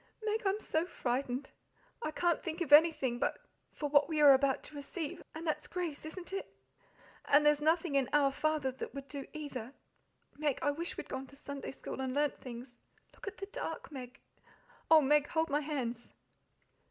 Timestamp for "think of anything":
2.41-3.19